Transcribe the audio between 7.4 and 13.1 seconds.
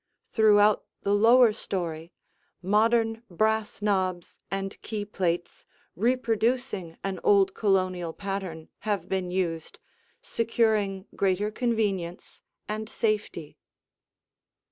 Colonial pattern have been used, securing greater convenience and